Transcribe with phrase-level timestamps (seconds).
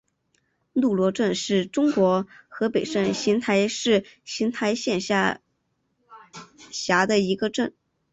[0.73, 5.41] 路罗镇是中国河北省邢台市邢台县下
[6.71, 7.71] 辖的一个镇。